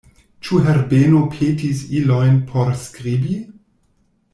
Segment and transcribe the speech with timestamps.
[0.47, 3.41] Ĉu Herbeno petis ilojn por skribi?